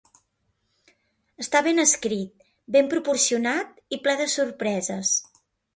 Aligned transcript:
Està 1.43 1.61
ben 1.69 1.83
escrit, 1.85 2.47
ben 2.77 2.91
proporcionat, 2.95 3.79
i 3.99 4.05
ple 4.09 4.21
de 4.25 4.31
sorpreses. 4.39 5.19